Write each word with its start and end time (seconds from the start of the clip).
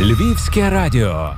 Львівське 0.00 0.70
радіо. 0.70 1.34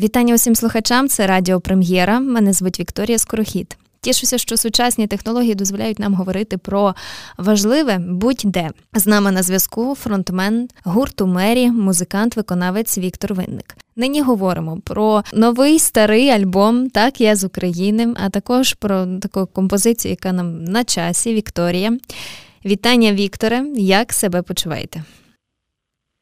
Вітання 0.00 0.34
усім 0.34 0.54
слухачам. 0.54 1.08
Це 1.08 1.26
Радіо 1.26 1.60
Прем'єра. 1.60 2.20
Мене 2.20 2.52
звуть 2.52 2.80
Вікторія 2.80 3.18
Скорохід. 3.18 3.76
Тішуся, 4.00 4.38
що 4.38 4.56
сучасні 4.56 5.06
технології 5.06 5.54
дозволяють 5.54 5.98
нам 5.98 6.14
говорити 6.14 6.58
про 6.58 6.94
важливе 7.38 7.98
будь-де. 7.98 8.70
З 8.94 9.06
нами 9.06 9.32
на 9.32 9.42
зв'язку 9.42 9.94
фронтмен 9.94 10.68
гурту 10.84 11.26
Мері, 11.26 11.70
музикант, 11.70 12.36
виконавець 12.36 12.98
Віктор 12.98 13.34
Винник. 13.34 13.76
Нині 13.96 14.22
говоримо 14.22 14.78
про 14.84 15.24
новий 15.34 15.78
старий 15.78 16.30
альбом 16.30 16.90
Так 16.90 17.20
я 17.20 17.36
з 17.36 17.44
України, 17.44 18.14
а 18.24 18.30
також 18.30 18.72
про 18.72 19.06
таку 19.06 19.46
композицію, 19.46 20.10
яка 20.10 20.32
нам 20.32 20.64
на 20.64 20.84
часі 20.84 21.34
Вікторія. 21.34 21.98
Вітання, 22.64 23.12
Вікторе. 23.12 23.66
Як 23.76 24.12
себе 24.12 24.42
почуваєте? 24.42 25.04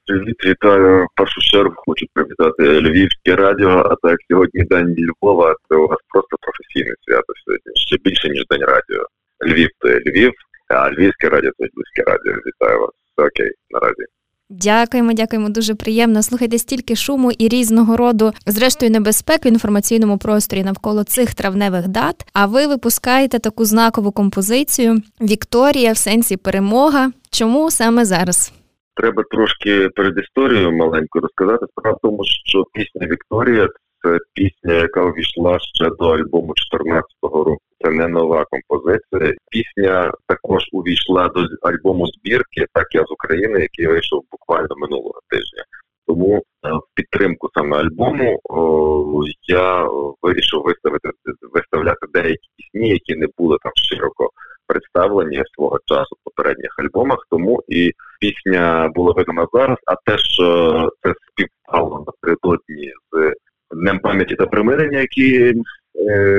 Привіт, 0.07 0.37
вітаю. 0.45 1.05
В 1.05 1.17
першу 1.17 1.41
чергу 1.41 1.75
хочу 1.77 2.07
привітати 2.15 2.81
Львівське 2.81 3.37
радіо. 3.37 3.71
А 3.91 4.09
так 4.09 4.19
сьогодні 4.31 4.65
день 4.65 4.97
Львова. 4.99 5.55
Це 5.69 5.77
у 5.77 5.87
вас 5.87 5.99
просто 6.09 6.37
професійне 6.41 6.95
свято 7.05 7.33
сьогодні. 7.45 7.73
Ще 7.75 7.97
більше 8.05 8.29
ніж 8.29 8.45
день 8.51 8.61
радіо. 8.61 9.07
Львів 9.47 9.69
це 9.81 9.89
Львів, 10.07 10.33
а 10.69 10.91
Львівське 10.91 11.29
радіо 11.29 11.51
це 11.59 11.65
Львівське 11.65 12.03
радіо. 12.07 12.33
Вітаю 12.47 12.81
вас. 12.81 12.91
Окей, 13.17 13.51
наразі. 13.71 14.05
Дякуємо, 14.51 15.13
дякуємо. 15.13 15.49
Дуже 15.49 15.75
приємно. 15.75 16.23
Слухайте 16.23 16.59
стільки 16.59 16.97
шуму 16.97 17.33
і 17.39 17.49
різного 17.49 17.97
роду, 17.97 18.33
зрештою, 18.47 18.91
небезпек 18.91 19.45
в 19.45 19.47
інформаційному 19.47 20.19
просторі 20.19 20.65
навколо 20.65 21.05
цих 21.05 21.35
травневих 21.35 21.89
дат. 21.89 22.27
А 22.33 22.47
ви 22.47 22.67
випускаєте 22.67 23.39
таку 23.39 23.65
знакову 23.65 24.13
композицію 24.13 25.03
Вікторія 25.21 25.93
в 25.93 25.97
сенсі 25.97 26.37
перемога. 26.37 27.13
Чому 27.31 27.71
саме 27.71 28.05
зараз? 28.05 28.53
Треба 28.97 29.23
трошки 29.31 29.89
перед 29.89 30.19
історією 30.19 30.73
маленько 30.73 31.21
розказати. 31.21 31.67
Справа 31.71 31.97
в 31.97 32.01
тому, 32.03 32.25
що 32.25 32.65
пісня 32.73 33.07
Вікторія 33.07 33.69
це 34.03 34.19
пісня, 34.35 34.75
яка 34.75 35.05
увійшла 35.05 35.59
ще 35.59 35.91
до 35.99 36.09
альбому 36.09 36.55
14-го 36.75 37.45
року. 37.45 37.61
Це 37.85 37.91
не 37.91 38.09
нова 38.09 38.45
композиція. 38.51 39.35
Пісня 39.51 40.13
також 40.27 40.63
увійшла 40.73 41.29
до 41.29 41.41
альбому 41.63 42.07
збірки 42.07 42.67
Так 42.73 42.87
я 42.95 43.05
з 43.05 43.11
України, 43.11 43.61
який 43.61 43.87
вийшов 43.87 44.25
буквально 44.31 44.77
минулого 44.77 45.21
тижня. 45.31 45.65
Тому 46.07 46.37
е, 46.37 46.73
в 46.73 46.83
підтримку 46.95 47.49
саме 47.55 47.77
альбому 47.77 48.41
о, 48.45 49.23
я 49.43 49.89
вирішив 50.23 50.63
виставити 50.63 51.09
виставляти 51.53 52.07
деякі 52.15 52.49
пісні, 52.57 52.89
які 52.89 53.17
не 53.17 53.27
були 53.39 53.57
там 53.63 53.73
широко 53.75 54.31
представлені 54.67 55.43
свого 55.55 55.79
часу 55.87 56.17
в 56.21 56.25
попередніх 56.25 56.79
альбомах. 56.79 57.19
Тому 57.31 57.63
і 57.69 57.93
пісня 58.21 58.91
була 58.95 59.13
видана 59.13 59.47
зараз. 59.53 59.79
А 59.87 59.95
те, 59.95 60.19
що 60.19 60.89
це 61.03 61.15
співпало 61.33 62.05
напередодні 62.07 62.93
з 63.13 63.35
днем 63.75 63.99
пам'яті 63.99 64.35
та 64.35 64.47
примирення, 64.47 64.99
який 64.99 65.49
е, 65.49 65.55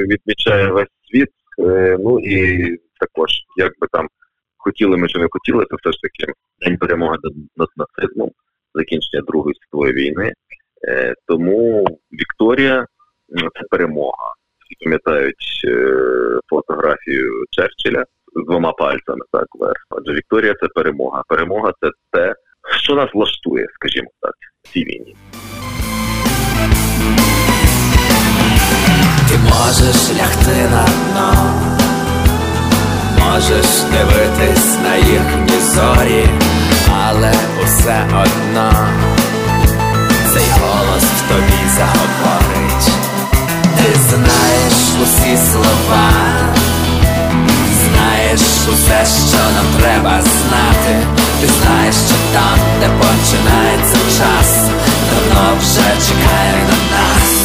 відмічає 0.08 0.72
весь 0.72 0.88
світ. 1.12 1.30
Е, 1.60 1.98
ну 2.00 2.20
і 2.20 2.68
також, 3.00 3.30
як 3.58 3.74
би 3.80 3.88
там 3.92 4.08
хотіли 4.58 4.98
ми 4.98 5.08
чи 5.08 5.20
не 5.20 5.28
хотіли, 5.32 5.66
це 5.70 5.76
все 5.76 5.92
ж 5.92 6.00
таки 6.02 6.34
день 6.62 6.78
перемоги 6.78 7.18
над 7.58 7.70
нацизмом, 7.78 8.32
закінчення 8.76 9.24
Другої 9.28 9.56
світової 9.56 9.94
війни. 9.94 10.34
Е, 10.88 11.16
тому 11.28 11.86
Вікторія 12.12 12.86
це 13.36 13.68
перемога. 13.70 14.34
Всі 14.60 14.76
пам'ятають 14.84 15.62
е, 15.66 16.40
фотографію 16.50 17.46
Черчилля 17.52 18.06
двома 18.36 18.72
пальцями 18.72 19.26
так 19.32 19.46
вверх. 19.54 19.86
Отже, 19.90 20.14
Вікторія 20.14 20.54
це 20.54 20.68
перемога. 20.68 21.24
Перемога 21.28 21.72
це 21.82 21.90
те, 22.12 22.36
що 22.84 22.96
нас 22.96 23.10
влаштує, 23.14 23.68
скажімо 23.74 24.10
так, 24.22 24.34
в 24.64 24.74
цій 24.74 24.84
війні. 24.84 25.16
Ти 29.30 29.38
можеш 29.38 30.18
лягти 30.20 30.70
на 30.72 30.86
дно, 30.86 31.32
можеш 33.20 33.82
дивитись 33.92 34.80
на 34.84 34.96
їхні 34.96 35.60
зорі, 35.60 36.26
але 37.08 37.34
усе 37.64 38.06
одно 38.06 38.72
цей 40.34 40.50
голос 40.62 41.04
в 41.04 41.30
тобі 41.30 41.70
заговорить. 41.78 42.92
Ти 43.78 43.94
знаєш 43.94 44.74
усі 45.04 45.38
слова, 45.38 46.10
знаєш 48.38 48.68
усе, 48.74 49.06
що 49.30 49.38
нам 49.38 49.82
треба 49.82 50.22
знати. 50.22 50.96
Ти 51.42 51.48
знаєш, 51.62 51.96
що 51.96 52.16
там, 52.34 52.60
де 52.80 52.90
починається 53.00 53.98
час, 54.18 54.70
давно 55.10 55.58
вже 55.60 56.08
чекає 56.08 56.64
на 56.70 56.98
нас. 56.98 57.37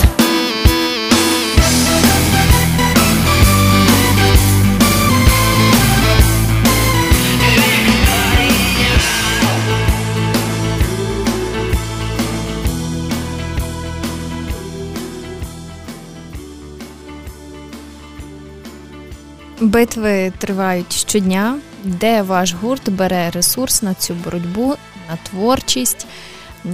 Битви 19.63 20.33
тривають 20.39 20.93
щодня, 20.93 21.59
де 21.85 22.23
ваш 22.23 22.55
гурт 22.55 22.89
бере 22.89 23.31
ресурс 23.31 23.83
на 23.83 23.95
цю 23.95 24.15
боротьбу, 24.15 24.75
на 25.11 25.17
творчість, 25.17 26.07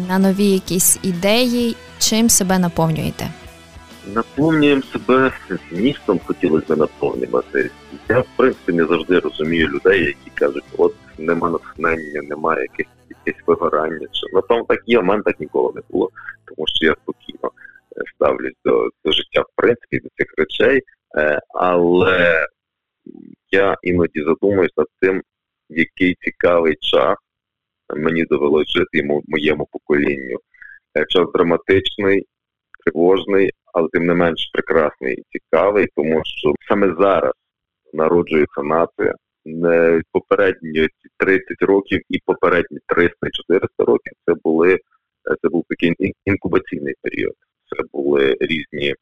на 0.08 0.18
нові 0.18 0.44
якісь 0.44 0.98
ідеї. 1.02 1.76
Чим 1.98 2.28
себе 2.28 2.58
наповнюєте? 2.58 3.28
Наповнюємо 4.14 4.82
себе 4.82 5.32
змістом, 5.70 6.20
хотілося 6.24 6.76
б 6.76 6.78
наповнювати. 6.78 7.70
Я 8.08 8.20
в 8.20 8.26
принципі 8.36 8.72
не 8.72 8.84
завжди 8.84 9.18
розумію 9.18 9.68
людей, 9.68 10.04
які 10.04 10.30
кажуть, 10.34 10.64
от 10.78 10.94
нема 11.18 11.50
натхнення, 11.50 12.22
немає 12.22 12.62
якесь 12.62 12.92
якесь 13.26 13.42
вигорання. 13.46 14.06
Напевно, 14.32 14.64
так 14.68 14.80
є, 14.86 14.98
а 14.98 15.02
мене 15.02 15.22
так 15.22 15.40
ніколи 15.40 15.72
не 15.74 15.82
було, 15.90 16.10
тому 16.44 16.66
що 16.66 16.86
я 16.86 16.94
спокійно 17.02 17.50
ставлюсь 18.14 18.54
до, 18.64 18.88
до 19.04 19.12
життя, 19.12 19.40
в 19.40 19.52
принципі, 19.56 19.98
до 19.98 20.08
цих 20.16 20.34
речей. 20.38 20.82
Е, 21.16 21.40
але 21.54 22.46
я 23.50 23.76
іноді 23.82 24.22
задумуюся 24.22 24.74
над 24.76 24.86
тим, 25.00 25.22
який 25.68 26.16
цікавий 26.20 26.76
час 26.80 27.16
мені 27.96 28.24
довелося 28.24 28.72
жити 28.72 28.98
йому 28.98 29.22
моєму 29.26 29.68
поколінню. 29.72 30.38
Е, 30.98 31.04
час 31.08 31.26
драматичний, 31.34 32.26
тривожний, 32.84 33.50
але 33.74 33.88
тим 33.92 34.06
не 34.06 34.14
менш 34.14 34.50
прекрасний 34.52 35.14
і 35.14 35.38
цікавий, 35.38 35.88
тому 35.96 36.22
що 36.24 36.54
саме 36.68 36.94
зараз 37.00 37.32
народжується 37.92 38.62
нація. 38.62 39.14
Не 39.44 40.02
попередні 40.12 40.88
30 41.16 41.42
років 41.60 42.00
і 42.08 42.18
попередні 42.24 42.78
300-400 42.88 43.08
років 43.78 44.12
це 44.26 44.34
були 44.44 44.74
е, 44.74 44.78
це 45.42 45.48
був 45.48 45.64
такий 45.68 46.14
інкубаційний 46.24 46.94
період. 47.02 47.34
Це 47.70 47.82
були 47.92 48.36
різні 48.40 48.94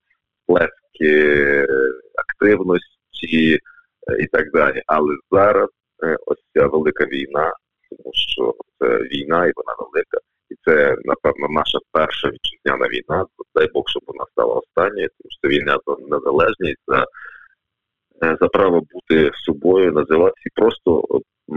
плески 0.47 1.11
е, 1.43 1.67
активності, 2.15 3.59
і 4.19 4.27
так 4.27 4.51
далі. 4.53 4.83
Але 4.87 5.17
зараз 5.31 5.69
е, 6.05 6.17
ось 6.27 6.43
ця 6.55 6.67
велика 6.67 7.05
війна, 7.05 7.53
тому 7.91 8.11
що 8.13 8.55
це 8.79 8.99
війна 8.99 9.47
і 9.47 9.53
вона 9.57 9.77
велика, 9.79 10.19
і 10.51 10.55
це 10.65 10.97
напевно 11.05 11.49
наша 11.51 11.79
перша 11.93 12.31
вітчизняна 12.31 12.89
війна. 12.89 13.27
Дай 13.55 13.69
Бог, 13.75 13.85
щоб 13.87 14.03
вона 14.07 14.25
стала 14.33 14.55
останньою, 14.55 15.09
тому 15.09 15.31
що 15.31 15.49
війна 15.49 15.79
за 15.87 16.17
незалежність, 16.17 16.83
за 16.87 17.07
е, 18.23 18.37
за 18.41 18.49
право 18.49 18.83
бути 18.93 19.31
собою, 19.35 19.93
називатися 19.93 20.51
просто 20.55 21.05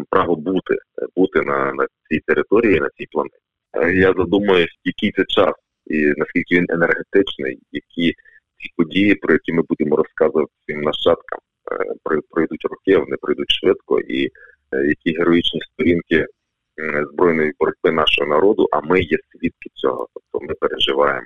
право 0.10 0.36
бути, 0.36 0.76
бути 1.16 1.42
на 1.42 1.74
на 1.74 1.88
цій 2.10 2.20
території, 2.20 2.80
на 2.80 2.90
цій 2.98 3.06
планеті. 3.12 3.38
Я 4.00 4.14
задумуюсь, 4.18 4.80
який 4.84 5.12
це 5.12 5.26
час, 5.28 5.54
і 5.86 6.14
наскільки 6.18 6.56
він 6.56 6.66
енергетичний, 6.70 7.60
які 7.72 8.14
ці 8.58 8.70
події, 8.78 9.16
про 9.16 9.34
які 9.34 9.54
ми 9.54 9.64
будемо 9.70 9.96
розказувати 9.96 10.52
своїм 10.66 10.84
нащадкам. 10.84 11.40
Е, 11.72 12.12
пройдуть 12.30 12.66
роки, 12.70 12.98
вони 12.98 13.18
пройдуть 13.22 13.52
швидко, 13.52 14.00
і 14.00 14.26
е, 14.74 14.86
які 14.88 15.18
героїчні 15.18 15.62
сторінки 15.62 16.26
збройної 17.12 17.54
боротьби 17.60 17.92
нашого 17.92 18.30
народу, 18.30 18.68
а 18.72 18.82
ми 18.82 19.02
є 19.02 19.18
свідки 19.32 19.70
цього. 19.74 20.08
Тобто 20.14 20.48
ми 20.48 20.54
переживаємо. 20.54 21.26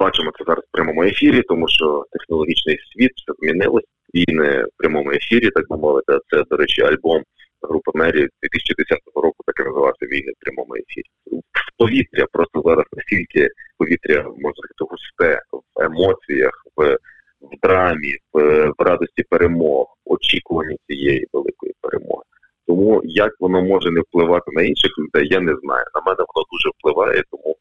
Бачимо 0.00 0.32
це 0.38 0.44
зараз 0.46 0.64
в 0.64 0.72
прямому 0.72 1.02
ефірі, 1.02 1.42
тому 1.42 1.68
що 1.68 2.04
технологічний 2.12 2.78
світ 2.92 3.10
все 3.16 3.32
змінилось. 3.38 3.84
Війни 4.14 4.62
в 4.62 4.68
прямому 4.76 5.10
ефірі, 5.10 5.50
так 5.50 5.68
би 5.68 5.76
мовити, 5.76 6.18
це, 6.30 6.44
до 6.50 6.56
речі, 6.56 6.82
альбом 6.82 7.22
групи 7.62 7.90
Мері 7.94 8.28
2010 8.42 8.98
року, 9.14 9.36
так 9.46 9.60
і 9.60 9.68
називався 9.68 10.06
війни 10.06 10.32
в 10.32 10.44
прямому 10.44 10.74
ефірі. 10.74 11.10
В 11.26 11.78
повітря 11.78 12.26
просто 12.32 12.62
зараз 12.64 12.84
настільки 12.92 13.48
повітря 13.78 14.22
можна 14.22 14.62
сказати, 14.64 14.84
густе 14.90 15.42
в 15.52 15.82
емоціях, 15.82 16.66
в 16.76 16.98
в 17.40 17.60
драмі, 17.62 18.16
в, 18.32 18.66
в 18.66 18.82
радості 18.82 19.22
перемог, 19.30 19.86
очікуванні 20.04 20.76
цієї 20.86 21.26
великої 21.32 21.74
перемоги. 21.80 22.22
Тому 22.66 23.02
як 23.04 23.32
воно 23.40 23.62
може 23.62 23.90
не 23.90 24.00
впливати 24.00 24.50
на 24.52 24.62
інших 24.62 24.90
людей, 24.98 25.28
я 25.30 25.40
не 25.40 25.56
знаю. 25.62 25.84
На 25.94 26.00
мене 26.00 26.16
воно 26.18 26.46
дуже 26.52 26.70
впливає, 26.78 27.22
тому 27.30 27.56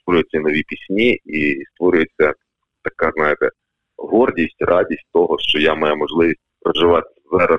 створюються 0.00 0.40
нові 0.40 0.62
пісні 0.62 1.20
і 1.24 1.64
створюється 1.74 2.34
така, 2.82 3.12
знаєте, 3.16 3.50
гордість, 3.96 4.62
радість 4.62 5.06
того, 5.12 5.38
що 5.38 5.58
я 5.58 5.74
маю 5.74 5.96
можливість 5.96 6.40
проживати 6.60 7.08
зараз 7.32 7.58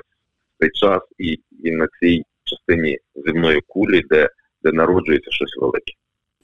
цей 0.58 0.70
час 0.70 1.02
і 1.18 1.40
і 1.64 1.70
на 1.70 1.86
цій 2.00 2.22
частині 2.44 2.98
земної 3.14 3.60
кулі, 3.66 4.02
де, 4.10 4.28
де 4.62 4.72
народжується 4.72 5.30
щось 5.30 5.56
велике. 5.60 5.92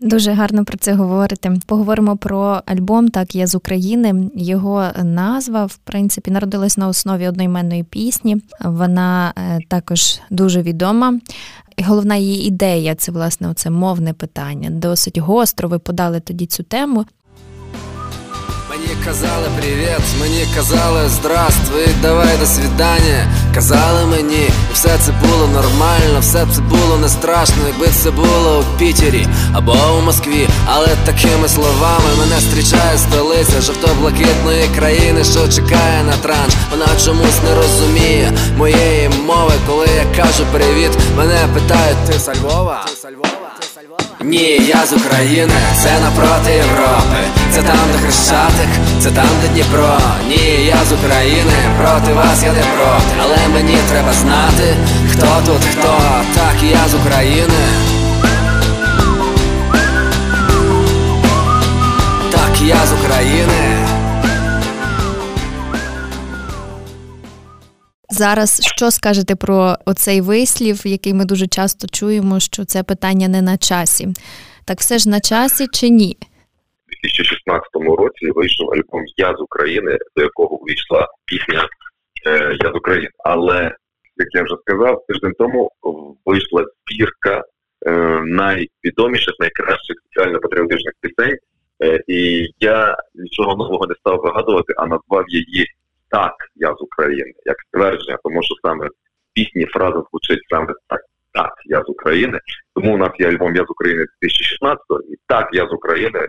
Дуже 0.02 0.32
гарно 0.32 0.64
про 0.64 0.78
це 0.78 0.94
говорите. 0.94 1.52
Поговоримо 1.66 2.16
про 2.16 2.62
альбом 2.66 3.08
Так 3.08 3.34
я 3.34 3.46
з 3.46 3.54
України. 3.54 4.30
Його 4.34 4.86
назва, 5.02 5.64
в 5.64 5.76
принципі, 5.76 6.30
народилась 6.30 6.78
на 6.78 6.88
основі 6.88 7.28
одноіменної 7.28 7.84
пісні. 7.84 8.36
Вона 8.60 9.34
е, 9.36 9.60
також 9.68 10.20
дуже 10.30 10.62
відома. 10.62 11.18
Головна 11.84 12.16
її 12.16 12.46
ідея 12.46 12.94
це 12.94 13.12
власне 13.12 13.48
оце 13.48 13.70
мовне 13.70 14.12
питання. 14.12 14.70
Досить 14.70 15.18
гостро 15.18 15.68
ви 15.68 15.78
подали 15.78 16.20
тоді 16.20 16.46
цю 16.46 16.62
тему. 16.62 17.04
Мені 18.82 19.04
казали 19.04 19.48
привіт, 19.60 20.02
мені 20.20 20.46
казали 20.56 21.08
здравствуй, 21.08 21.86
давай 22.02 22.36
до 22.40 22.46
свідання. 22.46 23.32
Казали 23.54 24.06
мені, 24.06 24.42
і 24.70 24.72
все 24.74 24.98
це 24.98 25.12
було 25.12 25.46
нормально, 25.46 26.20
все 26.20 26.46
це 26.54 26.60
було 26.60 26.98
не 26.98 27.08
страшно, 27.08 27.56
якби 27.68 27.86
це 27.86 28.10
було 28.10 28.60
у 28.60 28.78
Пітері 28.78 29.26
або 29.52 29.76
у 29.98 30.04
Москві. 30.04 30.48
Але 30.66 30.88
такими 31.04 31.48
словами 31.48 32.10
мене 32.18 32.40
зустрічає 32.40 32.98
столиця 32.98 33.60
жовто-блакитної 33.60 34.68
країни, 34.78 35.24
що 35.24 35.48
чекає 35.48 36.04
на 36.06 36.16
транш. 36.16 36.52
Вона 36.70 36.86
чомусь 37.04 37.42
не 37.48 37.54
розуміє 37.54 38.32
моєї 38.58 39.08
мови, 39.08 39.52
коли 39.66 39.86
я 39.86 40.22
кажу 40.22 40.44
привіт. 40.52 40.90
Мене 41.16 41.38
питають, 41.54 41.98
ти 42.06 42.40
Львова? 42.40 42.84
Ти 43.02 43.08
Львова? 43.10 43.41
Ні, 44.20 44.60
я 44.74 44.86
з 44.86 44.92
України, 44.92 45.54
це 45.82 46.00
напроти 46.00 46.52
Європи, 46.52 47.22
це 47.52 47.62
там, 47.62 47.78
де 47.92 47.98
Хрещатик, 47.98 48.68
це 49.00 49.10
там, 49.10 49.28
де 49.42 49.48
Дніпро. 49.48 49.98
Ні, 50.28 50.66
я 50.66 50.76
з 50.88 50.92
України, 50.92 51.52
проти 51.78 52.12
вас 52.12 52.42
я 52.42 52.52
не 52.52 52.60
проти. 52.60 53.12
Але 53.22 53.36
мені 53.54 53.76
треба 53.90 54.12
знати, 54.12 54.76
хто 55.12 55.26
тут, 55.46 55.64
хто. 55.72 55.98
Так, 56.34 56.62
я 56.62 56.88
з 56.88 56.94
України. 56.94 57.62
Так, 62.30 62.60
я 62.62 62.86
з 62.86 62.92
України. 63.04 63.81
Зараз 68.22 68.60
що 68.76 68.90
скажете 68.90 69.36
про 69.36 69.76
оцей 69.86 70.20
вислів, 70.20 70.86
який 70.86 71.14
ми 71.14 71.24
дуже 71.24 71.46
часто 71.46 71.88
чуємо, 71.88 72.40
що 72.40 72.64
це 72.64 72.82
питання 72.82 73.28
не 73.28 73.42
на 73.42 73.56
часі? 73.56 74.08
Так 74.64 74.78
все 74.78 74.98
ж 74.98 75.08
на 75.08 75.20
часі 75.20 75.66
чи 75.72 75.88
ні? 75.88 76.16
У 76.86 76.90
2016 77.02 77.68
році 77.74 78.30
вийшов 78.30 78.70
альбом 78.72 79.02
Я 79.16 79.34
з 79.36 79.40
України, 79.40 79.98
до 80.16 80.22
якого 80.22 80.60
увійшла 80.60 81.08
пісня 81.24 81.68
е, 82.26 82.56
Я 82.64 82.72
з 82.72 82.76
України. 82.76 83.10
Але 83.24 83.62
як 84.16 84.28
я 84.32 84.42
вже 84.42 84.54
сказав, 84.60 85.04
тиждень 85.08 85.34
тому 85.38 85.70
вийшла 86.24 86.64
збірка 86.64 87.44
е, 87.86 87.90
найвідоміших, 88.24 89.34
найкращих 89.40 89.96
соціально-патріотичних 90.04 90.94
пісень. 91.00 91.36
Е, 91.82 92.00
і 92.08 92.48
я 92.60 92.96
нічого 93.14 93.56
нового 93.56 93.86
не 93.86 93.94
став 93.94 94.20
вигадувати, 94.24 94.72
а 94.76 94.86
назвав 94.86 95.24
її 95.28 95.66
так, 96.12 96.34
я 96.54 96.74
з 96.74 96.82
України, 96.82 97.32
як 97.44 97.56
ствердження, 97.68 98.18
тому 98.24 98.42
що 98.42 98.54
саме 98.62 98.88
пісні 99.32 99.66
фраза 99.66 100.02
звучить 100.10 100.46
саме 100.50 100.74
так. 100.88 101.00
Так, 101.34 101.52
я 101.64 101.82
з 101.82 101.88
України. 101.88 102.38
Тому 102.74 102.94
у 102.94 102.96
нас 102.96 103.10
є 103.18 103.28
альбом 103.28 103.56
Я 103.56 103.64
з 103.64 103.70
України 103.70 104.06
2016 104.22 104.80
і 105.08 105.14
так, 105.26 105.48
я 105.52 105.68
з 105.68 105.72
України 105.72 106.28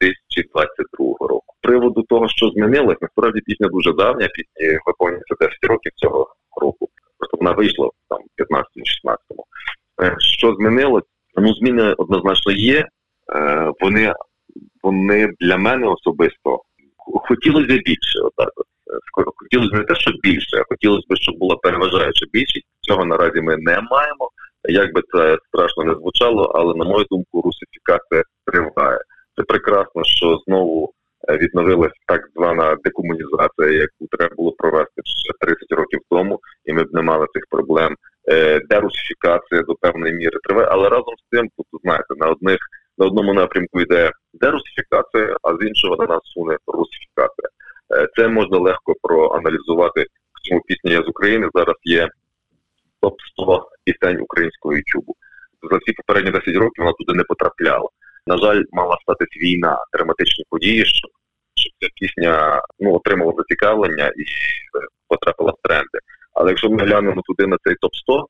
2022 0.00 1.28
року. 1.28 1.54
Приводу 1.60 2.02
того, 2.02 2.28
що 2.28 2.50
змінилось, 2.50 2.96
насправді 3.00 3.40
пісня 3.40 3.68
дуже 3.68 3.92
давня, 3.92 4.28
пісні 4.28 4.78
виповнюється 4.86 5.34
10 5.40 5.58
років 5.62 5.92
цього 5.96 6.34
року. 6.60 6.88
Просто 7.18 7.36
вона 7.36 7.52
вийшла 7.52 7.90
там 8.08 8.18
15-16. 8.38 9.16
Е, 10.02 10.16
що 10.18 10.54
змінилось? 10.54 11.04
Ну, 11.36 11.54
зміни 11.54 11.92
однозначно 11.92 12.52
є. 12.52 12.88
Е, 13.34 13.72
вони, 13.80 14.14
Вони 14.82 15.32
для 15.40 15.56
мене 15.56 15.86
особисто 15.86 16.62
хотілося 17.06 17.66
б 17.66 17.80
більше. 17.84 18.20
Отак 18.24 18.52
от. 18.56 18.66
Е, 18.92 19.22
хотілося 19.36 19.70
б 19.70 19.78
не 19.78 19.84
те, 19.84 19.94
що 19.94 20.10
більше, 20.22 20.56
а 20.60 20.64
хотілося 20.68 21.06
б, 21.08 21.16
щоб 21.16 21.38
була 21.38 21.56
переважаюча 21.56 22.26
більшість. 22.32 22.66
Цього 22.80 23.04
наразі 23.04 23.40
ми 23.40 23.56
не 23.56 23.80
маємо. 23.90 24.30
Як 24.68 24.94
би 24.94 25.02
це 25.12 25.38
страшно 25.48 25.84
не 25.84 25.94
звучало, 25.94 26.42
але 26.44 26.74
на 26.74 26.84
мою 26.84 27.06
думку, 27.10 27.42
русифікація 27.42 28.22
триває. 28.46 28.98
Це 29.36 29.42
прекрасно, 29.42 30.04
що 30.04 30.38
знову 30.46 30.92
е, 31.28 31.36
відновилась 31.36 31.92
так 32.06 32.20
звана 32.34 32.76
декомунізація, 32.84 33.68
яку 33.68 34.06
треба 34.10 34.34
було 34.36 34.52
провести 34.52 35.02
ще 35.04 35.32
30 35.40 35.72
років 35.72 36.00
тому, 36.10 36.40
і 36.64 36.72
ми 36.72 36.84
б 36.84 36.88
не 36.92 37.02
мали 37.02 37.26
цих 37.34 37.42
проблем. 37.50 37.96
Е, 38.30 38.60
дерусифікація 38.70 39.62
до 39.62 39.74
певної 39.74 40.14
міри 40.14 40.38
триває, 40.44 40.68
але 40.70 40.88
разом 40.88 41.14
з 41.16 41.36
цим, 41.36 41.48
тут 41.56 41.66
знаєте, 41.82 42.14
на 42.16 42.26
одних 42.26 42.58
на 42.98 43.06
одному 43.06 43.34
напрямку 43.34 43.80
йде 43.80 44.10
дерусифікація, 44.42 45.36
а 45.42 45.56
з 45.56 45.66
іншого 45.68 45.96
на 45.96 46.06
нас 46.06 46.20
суне 46.24 46.56
русифікація. 46.66 47.48
Е, 47.94 48.08
це 48.16 48.28
можна 48.28 48.58
легко 48.58 48.94
проаналізувати. 49.02 50.06
Чому 50.42 50.60
пісня 50.60 50.92
я 50.92 51.02
з 51.02 51.08
України 51.08 51.48
зараз 51.54 51.76
є 51.82 52.08
топ 53.00 53.20
100 53.20 53.68
пісень 53.84 54.20
українського 54.20 54.74
ютубу. 54.76 55.16
За 55.70 55.76
всі 55.76 55.92
попередні 55.92 56.30
10 56.30 56.56
років 56.56 56.84
вона 56.84 56.92
туди 56.92 57.18
не 57.18 57.24
потрапляла. 57.24 57.88
На 58.26 58.38
жаль, 58.38 58.62
мала 58.72 58.96
статись 59.02 59.36
війна, 59.42 59.84
драматичні 59.92 60.44
події, 60.50 60.84
щоб, 60.84 61.10
щоб 61.54 61.72
ця 61.80 61.88
пісня 61.94 62.62
ну, 62.80 62.94
отримала 62.94 63.32
зацікавлення 63.36 64.06
і 64.06 64.24
потрапила 65.08 65.50
в 65.50 65.68
тренди. 65.68 65.98
Але 66.34 66.50
якщо 66.50 66.70
ми 66.70 66.84
глянемо 66.84 67.22
туди 67.26 67.46
на 67.46 67.56
цей 67.64 67.74
топ 67.80 67.94
100 67.94 68.26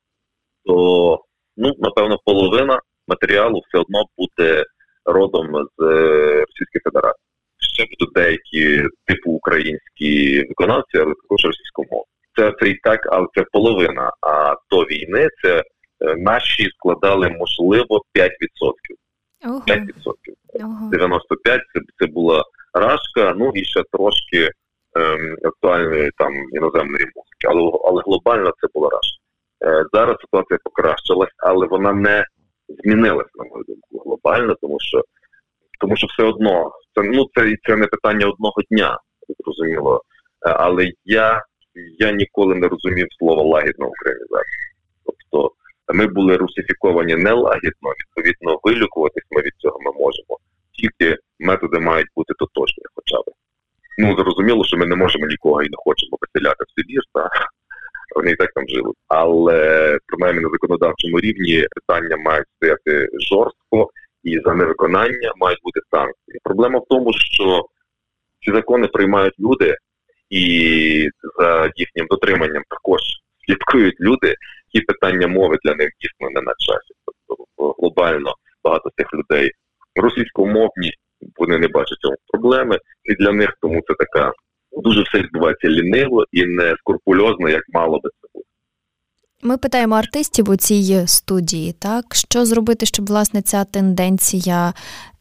то 0.65 1.19
ну 1.57 1.73
напевно 1.79 2.19
половина 2.25 2.79
матеріалу 3.07 3.61
все 3.67 3.81
одно 3.81 4.05
буде 4.17 4.65
родом 5.05 5.47
з 5.77 5.83
е, 5.83 6.39
Російської 6.39 6.81
Федерації. 6.83 7.23
Ще 7.59 7.85
будуть 7.85 8.13
деякі 8.13 8.87
типу 9.05 9.31
українські 9.31 10.41
виконавці, 10.49 10.97
але 10.97 11.13
також 11.21 11.45
російськомовні. 11.45 12.05
Це 12.35 12.53
це 12.59 12.69
і 12.69 12.75
так, 12.83 12.99
але 13.11 13.27
це 13.35 13.45
половина. 13.51 14.11
А 14.21 14.55
до 14.71 14.83
війни 14.83 15.27
це 15.43 15.59
е, 15.59 16.15
наші 16.17 16.69
складали 16.69 17.29
можливо 17.29 18.01
5%. 18.15 18.29
Ого. 19.45 19.63
5%. 19.67 19.85
Ого. 20.53 20.89
95 20.91 21.61
це 21.73 21.79
це 21.99 22.05
була 22.05 22.43
рашка, 22.73 23.33
ну 23.37 23.51
і 23.55 23.65
ще 23.65 23.83
трошки 23.91 24.49
ем, 24.95 25.37
актуальної 25.43 26.11
там 26.17 26.33
іноземної 26.33 27.05
музики. 27.15 27.47
Але 27.47 27.71
але 27.85 28.01
глобально 28.05 28.53
це 28.61 28.67
була 28.73 28.89
рашка. 28.89 29.23
Е, 29.65 29.85
Зараз 29.93 30.15
ситуація 30.21 30.59
покращилась, 30.63 31.33
але 31.37 31.67
вона 31.67 31.93
не 31.93 32.25
змінилась, 32.83 33.35
на 33.35 33.43
мою 33.43 33.63
думку, 33.67 34.03
глобально, 34.05 34.55
тому 34.61 34.77
що 34.79 35.03
тому 35.79 35.97
що 35.97 36.07
все 36.07 36.23
одно 36.23 36.71
це 36.95 37.01
ну 37.01 37.25
це 37.35 37.55
це 37.67 37.75
не 37.75 37.87
питання 37.87 38.27
одного 38.27 38.61
дня, 38.71 38.99
зрозуміло. 39.39 40.01
Е, 40.47 40.49
але 40.49 40.91
я 41.05 41.43
я 41.99 42.11
ніколи 42.11 42.55
не 42.55 42.67
розумів 42.67 43.07
слова 43.19 43.43
лагідна 43.43 43.85
українізація. 43.85 44.63
Тобто 45.05 45.51
ми 45.93 46.07
були 46.07 46.37
русифіковані 46.37 47.15
нелагідно, 47.15 47.89
відповідно, 47.99 48.59
вилікуватись 48.63 49.27
ми 49.31 49.41
від 49.41 49.53
цього 49.57 49.79
ми 49.79 49.91
можемо. 49.91 50.37
Тільки 50.71 51.17
методи 51.39 51.79
мають 51.79 52.07
бути 52.15 52.33
тотожні, 52.39 52.83
хоча 52.95 53.21
б. 53.21 53.23
Ну 53.97 54.15
зрозуміло, 54.17 54.65
що 54.65 54.77
ми 54.77 54.85
не 54.85 54.95
можемо 54.95 55.25
нікого 55.27 55.63
і 55.63 55.69
не 55.69 55.77
хочемо 55.77 56.17
виселяти 56.21 56.63
в 56.63 56.79
Сибір, 56.79 57.01
та 57.13 57.29
вони 58.15 58.31
і 58.31 58.35
так 58.35 58.49
там 58.55 58.67
жили. 58.67 58.91
Але 59.07 59.97
принаймні 60.07 60.41
на 60.41 60.49
законодавчому 60.49 61.19
рівні 61.19 61.67
питання 61.75 62.17
мають 62.17 62.47
стояти 62.57 63.09
жорстко 63.29 63.89
і 64.23 64.39
за 64.45 64.53
невиконання 64.53 65.33
мають 65.37 65.59
бути 65.63 65.79
санкції. 65.91 66.39
Проблема 66.43 66.79
в 66.79 66.85
тому, 66.89 67.13
що 67.13 67.65
ці 68.45 68.51
закони 68.51 68.87
приймають 68.87 69.39
люди, 69.39 69.75
і 70.29 71.09
за 71.39 71.71
їхнім 71.75 72.07
дотриманням 72.09 72.63
також 72.69 73.01
слідкують 73.45 74.01
люди. 74.01 74.35
Ті 74.73 74.81
питання 74.81 75.27
мови 75.27 75.57
для 75.63 75.75
них 75.75 75.89
дійсно 75.99 76.29
не 76.29 76.41
на 76.41 76.53
часі. 76.57 76.93
Тобто 77.05 77.75
глобально 77.79 78.33
багато 78.63 78.89
цих 78.97 79.13
людей 79.13 79.51
російськомовні, 79.95 80.91
вони 81.35 81.57
не 81.57 81.67
бачать 81.67 81.97
цього 81.97 82.15
проблеми, 82.27 82.79
і 83.03 83.15
для 83.15 83.31
них 83.31 83.53
тому 83.61 83.81
це 83.87 83.93
така 83.93 84.33
дуже 84.81 85.01
все 85.01 85.17
відбувається 85.17 85.67
ліниво 85.69 86.25
і 86.31 86.45
не 86.45 86.75
скрупульозно, 86.79 87.49
як 87.49 87.63
мало 87.73 87.99
би 87.99 88.09
це 88.09 88.27
бути. 88.33 88.47
Ми 89.45 89.57
питаємо 89.57 89.95
артистів 89.95 90.49
у 90.49 90.55
цій 90.55 91.03
студії, 91.07 91.73
так 91.79 92.15
що 92.15 92.45
зробити, 92.45 92.85
щоб 92.85 93.07
власне 93.07 93.41
ця 93.41 93.63
тенденція 93.63 94.73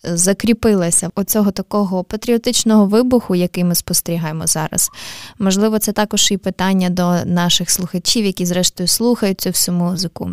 закріпилася 0.05 1.11
оцього 1.15 1.51
такого 1.51 2.05
патріотичного 2.05 2.87
вибуху, 2.87 3.35
який 3.35 3.65
ми 3.65 3.75
спостерігаємо 3.75 4.47
зараз. 4.47 4.91
Можливо, 5.39 5.79
це 5.79 5.93
також 5.93 6.33
і 6.33 6.37
питання 6.37 6.91
до 6.91 7.25
наших 7.25 7.71
слухачів, 7.71 8.25
які 8.25 8.47
зрештою 8.47 8.87
слухають 8.87 9.41
цю 9.41 9.51
всю 9.51 9.77
музику. 9.77 10.31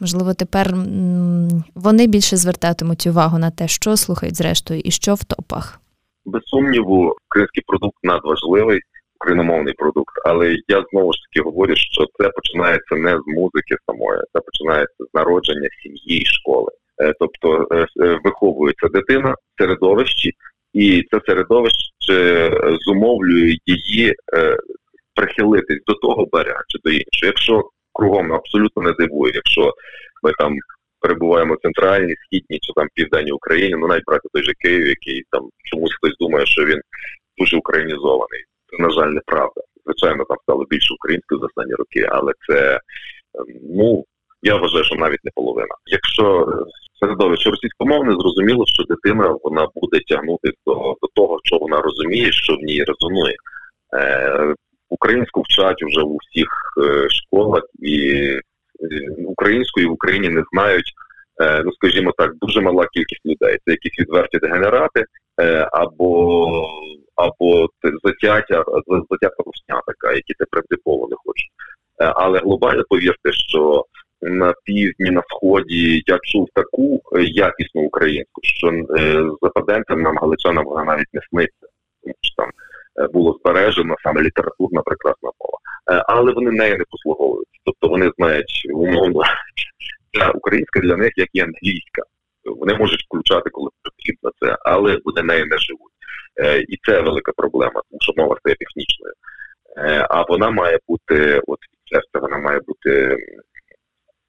Можливо, 0.00 0.34
тепер 0.34 0.74
вони 1.74 2.06
більше 2.06 2.36
звертатимуть 2.36 3.06
увагу 3.06 3.38
на 3.38 3.50
те, 3.50 3.68
що 3.68 3.96
слухають 3.96 4.36
зрештою 4.36 4.80
і 4.80 4.90
що 4.90 5.14
в 5.14 5.24
топах. 5.24 5.80
Без 6.26 6.42
сумніву, 6.44 7.16
український 7.30 7.62
продукт 7.66 7.98
надважливий, 8.02 8.80
україномовний 9.20 9.74
продукт. 9.74 10.14
Але 10.24 10.56
я 10.68 10.84
знову 10.90 11.12
ж 11.12 11.18
таки 11.22 11.44
говорю, 11.44 11.76
що 11.76 12.04
це 12.18 12.28
починається 12.28 12.94
не 12.94 13.10
з 13.10 13.22
музики 13.26 13.76
самої, 13.86 14.20
це 14.32 14.40
починається 14.40 15.04
з 15.04 15.14
народження 15.14 15.68
сім'ї 15.82 16.20
і 16.20 16.26
школи. 16.26 16.70
Е, 17.02 17.12
тобто 17.20 17.68
е, 17.72 17.86
е, 18.04 18.20
виховується 18.24 18.88
дитина 18.88 19.30
в 19.30 19.62
середовищі, 19.62 20.32
і 20.72 21.02
це 21.10 21.20
середовище 21.26 22.50
зумовлює 22.86 23.56
її 23.66 24.14
прихилитись 25.14 25.82
до 25.86 25.94
того 25.94 26.26
берега 26.32 26.60
чи 26.68 26.78
до 26.84 26.90
іншого. 26.90 27.26
Якщо 27.26 27.70
кругом 27.92 28.32
абсолютно 28.32 28.82
не 28.82 28.92
дивує, 28.92 29.32
якщо 29.34 29.72
ми 30.22 30.32
там 30.38 30.56
перебуваємо 31.04 31.54
в 31.54 31.62
центральній, 31.62 32.14
східній 32.16 32.58
чи 32.62 32.72
там 32.76 32.88
південній 32.94 33.32
Україні, 33.32 33.74
ну 33.78 33.86
навіть 33.86 34.04
брати 34.06 34.28
той 34.32 34.42
же 34.42 34.52
Київ, 34.52 34.86
який 34.86 35.22
там 35.30 35.48
чомусь 35.64 35.94
хтось 35.96 36.16
думає, 36.20 36.46
що 36.46 36.64
він 36.64 36.80
дуже 37.38 37.56
українізований. 37.56 38.42
Це 38.70 38.82
на 38.82 38.90
жаль 38.90 39.08
неправда. 39.08 39.60
Звичайно, 39.84 40.24
там 40.24 40.36
стало 40.42 40.64
більше 40.70 40.94
українською 40.94 41.40
за 41.40 41.46
останні 41.46 41.74
роки, 41.74 42.08
але 42.10 42.32
це 42.48 42.80
ем, 43.38 43.46
ну 43.78 44.04
я 44.42 44.56
вважаю, 44.56 44.84
що 44.84 44.94
навіть 44.94 45.24
не 45.24 45.30
половина. 45.34 45.74
Якщо 45.86 46.46
середовище 47.00 47.50
російськомовне, 47.50 48.12
зрозуміло, 48.12 48.64
що 48.66 48.82
дитина 48.82 49.36
вона 49.42 49.68
буде 49.74 50.00
тягнутися 50.08 50.56
до, 50.66 50.74
до 50.74 51.08
того, 51.14 51.40
що 51.44 51.58
вона 51.58 51.80
розуміє, 51.80 52.32
що 52.32 52.56
в 52.56 52.60
ній 52.60 52.84
резонує. 52.84 53.36
Е, 53.94 54.54
Українську 54.88 55.42
вчать 55.42 55.82
вже 55.82 56.00
у 56.00 56.16
всіх 56.16 56.48
е, 56.84 57.08
школах 57.10 57.62
і 57.82 58.38
української 59.44 59.86
в 59.86 59.92
Україні 59.92 60.28
не 60.28 60.42
знають. 60.52 60.92
Е, 61.42 61.62
ну, 61.64 61.72
скажімо 61.72 62.12
так, 62.18 62.34
дуже 62.34 62.60
мала 62.60 62.86
кількість 62.92 63.26
людей. 63.26 63.58
Це 63.64 63.70
якісь 63.70 63.98
відверті 63.98 64.38
дегенерати 64.38 65.04
е, 65.40 65.68
або 65.72 66.68
або 67.16 67.68
затяття 68.04 68.64
затята 69.10 69.42
русня 69.46 69.82
така, 69.86 70.14
які 70.14 70.34
це 70.38 70.44
принципово 70.50 71.08
не 71.10 71.16
хочуть. 71.24 71.50
Е, 72.00 72.12
але 72.16 72.38
глобально 72.38 72.82
повірте, 72.88 73.32
що 73.32 73.84
на 74.22 74.54
півдні, 74.64 75.10
на 75.10 75.22
сході 75.28 76.02
я 76.06 76.18
чув 76.22 76.48
таку 76.54 77.02
якісну 77.20 77.82
українську, 77.82 78.40
що 78.42 78.72
западенцям 79.42 80.02
нам 80.02 80.16
галичанам 80.16 80.64
вона 80.64 80.84
навіть 80.84 81.14
не 81.14 81.20
сниться, 81.30 81.66
тому 82.02 82.14
що 82.20 82.34
там 82.36 82.50
було 83.12 83.38
збережено 83.40 83.94
саме 84.02 84.22
літературна 84.22 84.82
прекрасна 84.82 85.30
мова, 85.40 85.58
але 86.06 86.32
вони 86.32 86.50
нею 86.50 86.78
не 86.78 86.84
послуговуються. 86.90 87.53
Вони 87.94 88.10
знають 88.18 88.66
умовно 88.70 89.22
ця 90.12 90.30
українська 90.30 90.80
для 90.80 90.96
них 90.96 91.12
як 91.16 91.28
і 91.32 91.40
англійська. 91.40 92.02
Вони 92.44 92.74
можуть 92.74 93.04
включати, 93.04 93.50
коли 93.50 93.70
потрібно 93.82 94.30
це, 94.40 94.56
але 94.64 94.98
вони 95.04 95.22
нею 95.22 95.46
не 95.46 95.58
живуть. 95.58 95.92
Е, 96.36 96.60
і 96.68 96.78
це 96.86 97.00
велика 97.00 97.32
проблема, 97.36 97.82
тому 97.90 97.98
що 98.00 98.12
мова 98.16 98.36
стає 98.40 98.56
технічною. 98.56 99.12
Е, 99.76 100.06
а 100.10 100.22
вона 100.22 100.50
має 100.50 100.78
бути, 100.88 101.40
от 101.46 101.58
серця, 101.90 102.18
вона 102.18 102.38
має 102.38 102.60
бути 102.60 103.16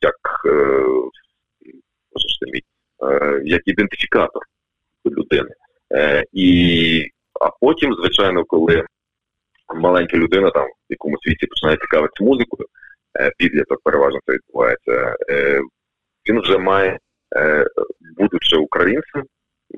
як 0.01 0.17
е, 0.45 0.86
як 3.43 3.62
ідентифікатор 3.65 4.41
людини. 5.05 5.50
І, 6.34 7.07
А 7.41 7.50
потім, 7.62 7.93
звичайно, 7.93 8.43
коли 8.45 8.86
маленька 9.75 10.17
людина 10.17 10.51
там 10.51 10.65
в 10.65 10.72
якомусь 10.89 11.27
віці 11.27 11.45
починає 11.45 11.77
цікавитися 11.77 12.24
музикою, 12.24 12.67
підліток 13.38 13.81
переважно 13.84 14.19
це 14.25 14.34
відбувається, 14.34 15.15
він 16.29 16.41
вже 16.41 16.57
має, 16.57 17.00
будучи 18.17 18.55
українцем, 18.55 19.24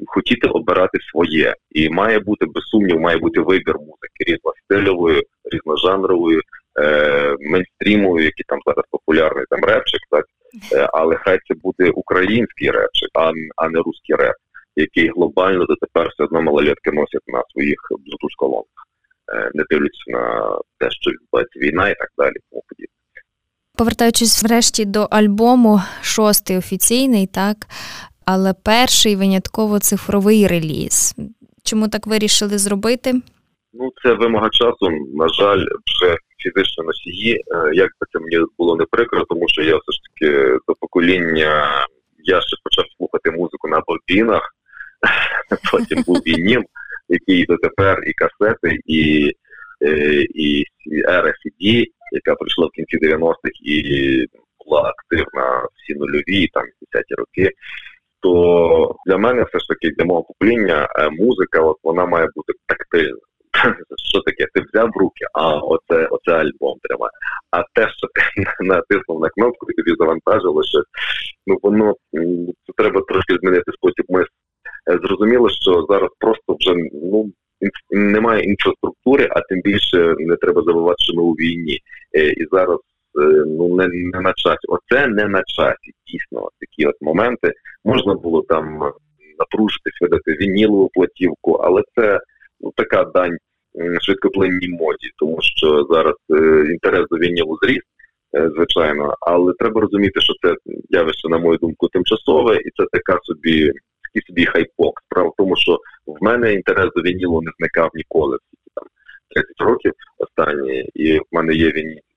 хотіти 0.06 0.48
обирати 0.48 0.98
своє, 1.12 1.56
і 1.72 1.90
має 1.90 2.20
бути 2.20 2.46
без 2.46 2.64
сумнів, 2.64 3.00
має 3.00 3.18
бути 3.18 3.42
вибір 3.42 3.76
музики 3.80 4.24
різностильової, 4.28 5.24
різножанрової, 5.52 6.42
е, 6.80 7.36
мейнстрімової, 7.40 8.26
які 8.26 8.44
там 8.48 8.60
зараз 8.66 8.86
популярний 8.92 9.46
там 9.50 9.60
репчик, 9.64 10.02
так 10.12 10.26
е, 10.74 10.90
але 10.94 11.16
хай 11.16 11.40
це 11.48 11.54
буде 11.54 11.90
український 11.90 12.72
репчик, 12.72 13.10
а, 13.56 13.70
не 13.70 13.80
русський 13.80 14.16
реп, 14.16 14.36
який 14.76 15.10
глобально 15.10 15.66
дотепер 15.66 16.10
все 16.10 16.24
одно 16.24 16.42
малолетки 16.42 16.92
носять 16.92 17.28
на 17.28 17.44
своїх 17.54 17.80
bluetooth 17.92 18.36
колонках, 18.38 18.84
е, 19.34 19.52
не 19.54 19.64
дивлячись 19.70 20.08
на 20.08 20.58
те, 20.80 20.92
що 20.92 21.12
відбувається 21.12 21.60
війна 21.60 21.90
і 21.90 21.96
так 21.96 22.10
далі. 22.18 22.36
Повертаючись 23.78 24.44
врешті 24.44 24.86
до 24.86 25.02
альбому, 25.02 25.82
шостий 26.02 26.58
офіційний, 26.58 27.28
так 27.28 27.58
але 28.26 28.54
перший 28.54 29.16
винятково 29.16 29.80
цифровий 29.80 30.48
реліз. 30.48 31.16
Чому 31.64 31.88
так 31.88 32.08
вирішили 32.08 32.58
зробити? 32.58 33.14
Ну, 33.74 33.92
це 34.04 34.14
вимога 34.14 34.50
часу. 34.50 34.90
На 35.14 35.28
жаль, 35.28 35.66
вже 35.86 36.18
фізично 36.44 36.84
носії. 36.84 37.34
Е, 37.34 37.42
як 37.74 37.90
би 38.02 38.08
це 38.12 38.20
мені 38.20 38.46
було 38.58 38.76
не 38.76 38.86
прикро, 38.86 39.26
тому 39.30 39.48
що 39.48 39.62
я 39.62 39.78
все 39.78 39.92
ж 39.92 40.00
таки 40.04 40.58
до 40.68 40.74
покоління 40.80 41.88
я 42.28 42.42
ще 42.42 42.58
почав 42.64 42.86
слухати 42.98 43.32
музику 43.32 43.68
на 43.68 43.82
бобінах, 43.88 44.56
потім 45.72 46.04
був 46.08 46.18
війнім, 46.18 46.66
який 47.10 47.46
дотепер 47.46 48.00
і 48.08 48.14
касети, 48.14 48.80
і 48.86 49.32
і 50.36 50.64
RFID, 51.08 51.86
яка 52.12 52.36
прийшла 52.36 52.68
в 52.68 52.70
кінці 52.70 52.98
90-х 52.98 53.52
і 53.62 54.26
була 54.66 54.82
активна 54.82 55.68
всі 55.76 56.00
нульові, 56.00 56.48
там 56.48 56.64
10-ті 56.64 57.16
роки 57.16 57.52
то 58.20 58.96
для 59.06 59.18
мене 59.18 59.44
все 59.44 59.60
ж 59.60 59.68
таки 59.68 59.90
для 59.98 60.06
мого 60.06 60.24
покоління 60.24 60.88
е, 61.00 61.10
музика, 61.10 61.62
от 61.62 61.78
вона 61.84 62.06
має 62.06 62.28
бути 62.36 62.54
тактильна. 62.68 63.18
Що 64.10 64.20
таке? 64.22 64.46
Ти 64.54 64.62
взяв 64.62 64.90
в 64.96 64.98
руки, 64.98 65.26
а 65.34 65.58
оце 65.58 66.08
оце 66.08 66.32
альбом 66.32 66.78
тримає. 66.82 67.12
А 67.52 67.64
те, 67.74 67.90
що 67.98 68.08
ти 68.08 68.44
натиснув 68.66 69.22
на 69.22 69.30
кнопку 69.30 69.72
і 69.72 69.74
тобі 69.74 69.96
завантажило 70.00 70.64
щось, 70.64 70.86
ну 71.48 71.58
воно 71.62 71.96
треба 72.78 73.02
трошки 73.02 73.38
змінити 73.42 73.72
спосіб 73.72 74.06
мислення. 74.10 74.30
Е, 74.92 75.00
зрозуміло, 75.04 75.50
що 75.50 75.86
зараз 75.90 76.10
просто 76.20 76.56
вже 76.60 76.74
ну 76.94 77.32
немає 77.92 78.44
інфраструктури, 78.44 79.28
а 79.32 79.42
тим 79.42 79.62
більше 79.62 80.16
не 80.20 80.36
треба 80.36 80.62
забувати, 80.64 81.04
що 81.04 81.14
ми 81.14 81.24
у 81.24 81.32
війні. 81.32 81.80
Е, 82.16 82.30
і 82.30 82.48
зараз 82.52 82.80
ну 83.48 83.76
не, 83.76 83.88
не 83.88 84.22
на 84.22 84.34
часі. 84.34 84.68
Оце 84.68 85.08
не 85.08 85.28
на 85.28 85.44
часі. 85.48 85.92
Дійсно, 86.08 86.50
такі 86.60 86.86
от 86.86 86.96
моменти 87.02 87.52
можна 87.86 88.14
було 88.14 88.42
там 88.42 88.92
напружитись, 89.40 90.02
видати 90.02 90.32
вінілову 90.32 90.90
платівку, 90.94 91.52
але 91.52 91.84
це 91.96 92.20
ну 92.62 92.74
така 92.76 93.04
дань 93.04 93.38
швидкоплинній 94.02 94.70
моді, 94.70 95.12
тому 95.18 95.38
що 95.42 95.88
зараз 95.90 96.16
е, 96.32 96.66
інтерес 96.72 97.06
до 97.10 97.18
вінілу 97.18 97.58
зріс. 97.62 97.82
Е, 98.36 98.50
звичайно, 98.56 99.16
але 99.22 99.54
треба 99.60 99.82
розуміти, 99.82 100.22
що 100.22 100.34
це 100.42 100.56
явище, 100.90 101.30
на 101.30 101.38
мою 101.38 101.58
думку, 101.58 101.88
тимчасове, 101.88 102.56
і 102.56 102.70
це 102.76 102.86
така 102.92 103.20
собі 103.24 103.72
такий 104.18 104.28
собі 104.28 104.46
хайпок. 104.46 105.02
Справа 105.06 105.30
в 105.30 105.34
тому, 105.38 105.56
що 105.56 105.80
в 106.08 106.24
мене 106.24 106.54
інтерес 106.54 106.90
до 106.96 107.02
вінілу 107.02 107.42
не 107.42 107.52
зникав 107.60 107.90
ніколи. 107.94 108.38
Там 108.76 108.86
30 109.30 109.62
років 109.62 109.94
останні, 110.18 110.90
і 110.94 111.20
в 111.20 111.24
мене 111.32 111.54
є 111.54 111.72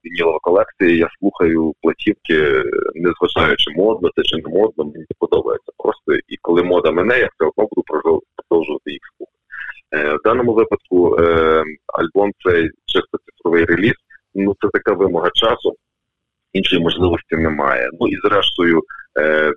вінілова 0.04 0.38
колекція. 0.42 0.90
Я 0.90 1.08
слухаю 1.20 1.74
платівки, 1.82 2.64
не 2.94 3.12
зважаючи 3.18 3.70
модно, 3.70 4.10
це 4.16 4.22
чи 4.22 4.36
не 4.36 4.48
модно, 4.48 4.84
мені 4.84 5.06
подобається. 5.18 5.72
Просто 5.78 6.14
і 6.28 6.36
коли 6.42 6.62
мода 6.62 6.90
мене, 6.90 7.18
я 7.18 7.28
все 7.34 7.50
одно 7.50 7.68
буду 7.70 7.82
продовжувати 8.36 8.90
їх 8.90 9.00
слухати. 9.16 9.36
Е, 9.94 10.16
в 10.16 10.22
даному 10.24 10.54
випадку 10.54 11.16
е, 11.20 11.64
альбом 11.86 12.32
цей 12.44 12.70
чисто 12.86 13.18
цифровий 13.26 13.64
реліз. 13.64 13.94
Ну 14.34 14.56
це 14.60 14.68
така 14.72 14.92
вимога 14.92 15.30
часу, 15.34 15.76
іншої 16.52 16.82
можливості 16.82 17.36
немає. 17.36 17.90
Ну 18.00 18.08
і 18.08 18.16
зрештою. 18.16 18.82
Е, 19.18 19.52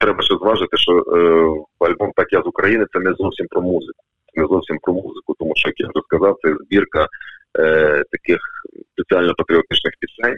Треба 0.00 0.22
ще 0.22 0.36
зважити, 0.36 0.76
що 0.76 0.92
е, 0.92 1.86
альбом 1.86 2.12
так 2.16 2.32
я 2.32 2.42
з 2.42 2.46
України 2.46 2.86
це 2.92 2.98
не 3.00 3.12
зовсім 3.12 3.46
про 3.50 3.62
музику 3.62 4.02
не 4.34 4.46
зовсім 4.46 4.78
про 4.82 4.92
музику, 4.92 5.34
тому 5.38 5.52
що, 5.56 5.68
як 5.68 5.80
я 5.80 5.86
вже 5.86 6.02
сказав, 6.04 6.36
це 6.42 6.54
збірка 6.64 7.08
е, 7.58 8.04
таких 8.10 8.38
соціально-патріотичних 8.96 9.92
пісень, 10.00 10.36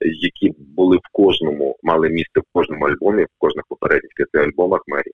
які 0.00 0.52
були 0.58 0.96
в 0.96 1.08
кожному, 1.12 1.76
мали 1.82 2.08
місце 2.08 2.40
в 2.40 2.44
кожному 2.52 2.86
альбомі, 2.86 3.22
в 3.22 3.38
кожних 3.38 3.64
попередніх 3.68 4.12
п'яти 4.16 4.38
альбомах 4.38 4.80
мері. 4.86 5.10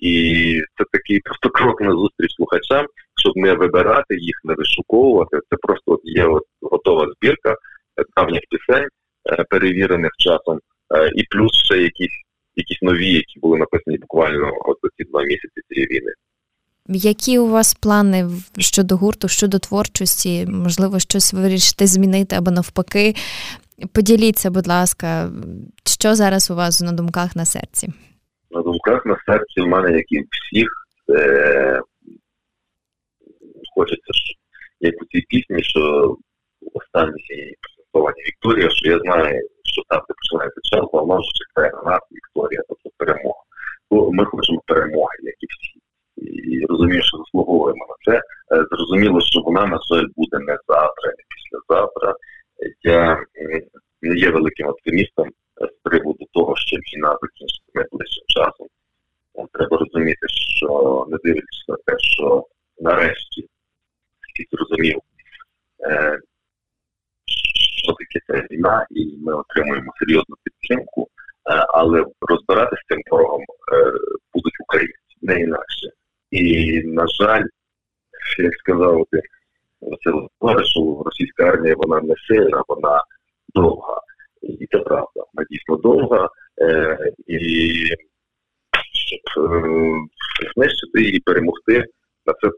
І 0.00 0.60
це 0.78 0.84
такий 0.92 1.20
просто 1.20 1.50
крок 1.50 1.80
на 1.80 1.90
зустріч 1.90 2.34
слухачам, 2.36 2.86
щоб 3.16 3.36
не 3.36 3.54
вибирати 3.54 4.16
їх, 4.16 4.40
не 4.44 4.54
вишуковувати. 4.54 5.38
Це 5.50 5.56
просто 5.62 6.00
є 6.04 6.24
от 6.24 6.42
готова 6.60 7.12
збірка 7.12 7.56
давніх 8.16 8.42
пісень, 8.50 8.88
е, 9.30 9.44
перевірених 9.50 10.10
часом, 10.18 10.60
е, 10.94 11.10
і 11.14 11.24
плюс 11.30 11.52
ще 11.64 11.78
якісь 11.78 12.23
якісь 12.56 12.82
нові, 12.82 13.12
які 13.12 13.40
були 13.40 13.58
написані 13.58 13.98
буквально 13.98 14.52
от 14.64 14.78
ці 14.96 15.04
два 15.04 15.22
місяці 15.22 15.60
цієї 15.68 15.86
війни. 15.86 16.12
Які 16.88 17.38
у 17.38 17.48
вас 17.48 17.74
плани 17.74 18.30
щодо 18.58 18.96
гурту, 18.96 19.28
щодо 19.28 19.58
творчості? 19.58 20.46
Можливо, 20.46 20.98
щось 20.98 21.32
вирішите 21.32 21.86
змінити 21.86 22.36
або 22.36 22.50
навпаки? 22.50 23.14
Поділіться, 23.92 24.50
будь 24.50 24.66
ласка, 24.66 25.30
що 25.84 26.14
зараз 26.14 26.50
у 26.50 26.54
вас 26.54 26.80
на 26.80 26.92
думках 26.92 27.36
на 27.36 27.44
серці? 27.44 27.88
На 28.50 28.62
думках 28.62 29.06
на 29.06 29.16
серці 29.26 29.60
в 29.60 29.66
мене, 29.66 29.92
як 29.92 30.12
і 30.12 30.24
всіх, 30.30 30.68
це 31.06 31.80
хочеться 33.74 34.12
як 34.80 35.02
у 35.02 35.04
цій 35.04 35.20
пісні, 35.28 35.62
що 35.62 36.16
останній 36.72 37.54
презентовані 37.60 38.22
Вікторія, 38.26 38.70
що 38.70 38.90
я 38.90 38.98
знаю, 38.98 39.48
що 39.74 39.82
де 39.90 40.00
починається 40.20 40.60
час, 40.70 40.84
вона 40.92 41.14
вже 41.14 41.30
чекає 41.40 41.70
на 41.76 41.90
нас 41.90 42.00
Вікторія, 42.12 42.62
тобто 42.68 42.90
перемога. 42.96 43.42
То 43.90 44.10
ми 44.12 44.24
хочемо 44.24 44.60
перемоги, 44.66 45.16
як 45.22 45.38
і 45.44 45.46
всі. 45.52 45.78
І 46.50 46.66
розумію, 46.66 47.02
що 47.02 47.16
заслуговуємо 47.18 47.86
на 47.90 47.96
це. 48.04 48.16
Е, 48.52 48.64
зрозуміло, 48.70 49.20
що 49.20 49.40
вона, 49.40 49.66
на 49.66 49.78
жаль, 49.90 50.06
буде 50.16 50.38
не 50.38 50.56
завтра, 50.68 51.06
не 51.18 51.24
післязавтра. 51.32 52.14
Я 52.82 53.24
не 54.02 54.16
є 54.16 54.30
великим 54.30 54.66
оптимістом 54.68 55.28
з 55.60 55.88
приводу 55.90 56.24
того, 56.32 56.56
що 56.56 56.76
війна 56.76 57.18
закінчиться 57.22 57.70
найближчим 57.74 58.24
часом. 58.26 58.66
Треба 59.52 59.76
розуміти, 59.76 60.26
що 60.28 61.06
не 61.10 61.18
дивлячись 61.24 61.68
на 61.68 61.76
те, 61.76 61.98
що 61.98 62.46
нарешті 62.78 63.48
світ 64.36 64.48
зрозумів, 64.52 64.98
е, 65.80 66.18
що 67.82 67.92
таке 67.92 68.20
ця 68.26 68.54
війна, 68.54 68.86
і 68.90 69.16
ми 69.16 69.34
отримуємо 69.34 69.92
серйозну 69.98 70.36
підтримку, 70.44 71.02
е, 71.02 71.66
але 71.68 72.04
розбиратися 72.20 72.82
з 72.84 72.88
цим 72.88 73.02
ворогом 73.10 73.42
е, 73.42 73.92
будуть 74.34 74.60
українці, 74.60 74.98
не 75.22 75.33
інакше. 75.44 75.88
І, 76.30 76.80
на 76.84 77.06
жаль, 77.06 77.44
як 78.38 78.54
сказав 78.54 79.06
Василь 80.40 80.64
що 80.64 81.02
російська 81.04 81.44
армія 81.44 81.74
вона 81.76 82.00
не 82.00 82.14
сильна, 82.28 82.62
вона 82.68 83.04
довга. 83.54 84.00
І 84.42 84.66
це 84.66 84.78
правда, 84.78 85.24
вона 85.34 85.46
дійсно 85.50 85.76
довга. 85.76 86.28
Е, 86.60 86.98
І 87.26 87.38
щоб 88.92 89.44
е, 89.44 89.62
знищити 90.54 91.02
її, 91.02 91.20
перемогти, 91.20 91.84
на 92.26 92.34
це 92.40 92.50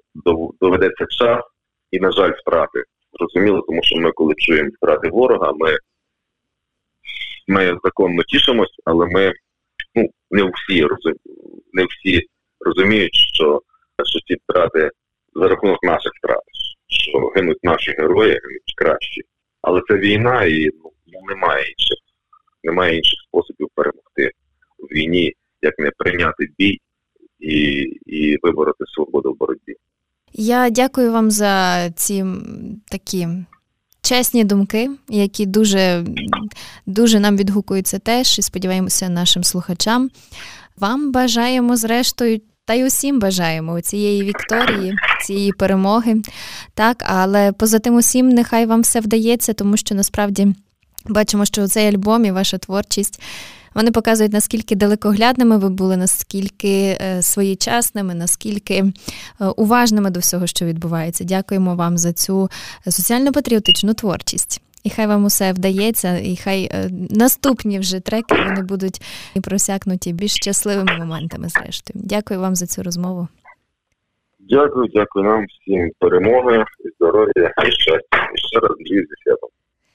доведеться 0.61 1.07
час 1.07 1.45
і, 1.90 2.00
на 2.00 2.12
жаль, 2.12 2.33
втрати. 2.40 2.83
Зрозуміло, 3.19 3.64
тому 3.66 3.83
що 3.83 3.97
ми, 3.97 4.12
коли 4.12 4.35
чуємо 4.35 4.71
втрати 4.76 5.09
ворога, 5.09 5.52
ми 5.52 5.76
ми 7.49 7.78
законно 7.85 8.23
тішимось, 8.23 8.81
але 8.85 9.07
ми 9.07 9.33
ну, 9.95 10.09
не 10.31 10.43
всі 10.43 10.87
не 11.73 11.85
всі 11.85 12.26
розуміють, 12.61 13.15
що, 13.15 13.63
ці 14.27 14.35
втрати 14.35 14.91
за 15.35 15.49
рахунок 15.49 15.83
наших 15.83 16.13
втрат, 16.19 16.43
що 16.89 17.19
гинуть 17.37 17.65
наші 17.65 17.91
герої, 17.91 18.31
гинуть 18.31 18.75
кращі. 18.77 19.23
Але 19.63 19.81
це 19.89 19.97
війна 19.97 20.45
і 20.45 20.71
ну, 20.83 21.21
немає 21.29 21.65
інших, 21.65 21.99
немає 22.65 22.97
інших 22.97 23.21
способів 23.29 23.69
перемогти 23.75 24.31
в 24.79 24.95
війні, 24.95 25.33
як 25.63 25.79
не 25.79 25.91
прийняти 25.99 26.49
бій 26.59 26.81
і, 27.41 27.57
і 28.07 28.39
вибороти 28.43 28.85
свободу 28.87 29.33
в 29.33 29.39
боротьбі. 29.39 29.75
Я 30.33 30.71
дякую 30.71 31.13
вам 31.13 31.31
за 31.31 31.91
ці 31.91 32.25
такі. 32.91 33.29
Чесні 34.03 34.45
думки, 34.45 34.91
які 35.09 35.47
дуже 35.47 36.05
дуже 36.87 37.21
нам 37.21 37.37
відгукуються 37.37 37.99
теж, 37.99 38.39
і 38.39 38.43
сподіваємося 38.43 39.09
нашим 39.09 39.45
слухачам. 39.45 40.11
Вам 40.78 41.12
бажаємо, 41.12 41.76
зрештою, 41.76 42.40
та 42.64 42.75
й 42.75 42.85
усім 42.85 43.18
бажаємо 43.18 43.80
цієї 43.80 44.23
вікторії, 44.23 44.95
цієї 45.26 45.52
перемоги. 45.52 46.23
Так, 46.75 47.02
але 47.06 47.52
поза 47.52 47.78
тим 47.78 47.95
усім, 47.95 48.28
нехай 48.28 48.66
вам 48.66 48.80
все 48.80 49.00
вдається, 49.00 49.52
тому 49.52 49.76
що 49.76 49.95
насправді 49.95 50.54
бачимо, 51.06 51.45
що 51.45 51.68
цей 51.68 51.88
альбом 51.88 52.25
і 52.25 52.30
ваша 52.30 52.59
творчість 52.59 53.21
вони 53.76 53.90
показують, 53.90 54.33
наскільки 54.33 54.75
далекоглядними 54.75 55.59
ви 55.59 55.68
були, 55.68 55.97
наскільки 55.97 56.99
е, 57.00 57.23
своєчасними, 57.23 58.14
наскільки 58.14 58.75
е, 58.75 58.93
уважними 59.47 60.10
до 60.10 60.21
всього, 60.21 60.47
що 60.47 60.65
відбувається. 60.65 61.25
Дякуємо 61.25 61.75
вам 61.76 61.99
за 61.99 62.12
цю 62.12 62.50
соціально-патріотичну 62.89 63.95
творчість. 63.95 64.60
І 64.87 64.91
хай 64.91 65.07
вам 65.07 65.25
усе 65.25 65.53
вдається, 65.53 66.19
і 66.19 66.37
хай 66.37 66.69
е, 66.73 66.89
наступні 67.11 67.79
вже 67.79 68.01
треки 68.01 68.35
вони 68.35 68.63
будуть 68.63 69.01
просякнуті 69.43 70.13
більш 70.13 70.33
щасливими 70.33 70.99
моментами. 70.99 71.49
Зрештою, 71.49 72.03
дякую 72.05 72.41
вам 72.41 72.55
за 72.55 72.67
цю 72.67 72.83
розмову. 72.83 73.29
Дякую, 74.39 74.87
дякую 74.95 75.25
нам 75.25 75.47
всім 75.47 75.91
перемоги, 75.99 76.65
здоров'я 76.97 77.53
і 77.67 77.73
щастя. 77.73 78.31
І 78.35 78.39
ще 78.39 78.59
раз 78.61 78.77
зі 78.79 79.05
святом. 79.25 79.51